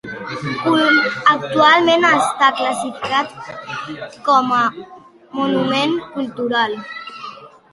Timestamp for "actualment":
1.33-2.07